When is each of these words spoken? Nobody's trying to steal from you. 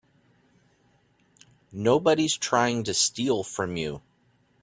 Nobody's 1.71 2.35
trying 2.35 2.83
to 2.85 2.93
steal 2.95 3.43
from 3.43 3.77
you. 3.77 4.01